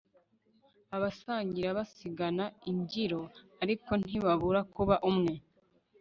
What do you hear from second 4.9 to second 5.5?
umwe